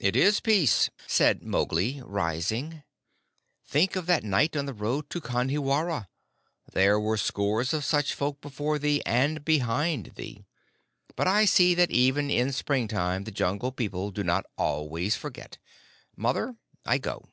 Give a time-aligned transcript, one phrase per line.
[0.00, 2.82] "It is peace," said Mowgli, rising.
[3.64, 6.08] "Think of that night on the road to Kanhiwara.
[6.72, 10.44] There were scores of such folk before thee and behind thee.
[11.14, 15.58] But I see that even in springtime the Jungle People do not always forget.
[16.16, 17.28] Mother, I go."